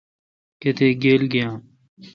کتیک 0.61 0.95
گیل 1.03 1.23
گییام۔ 1.31 1.61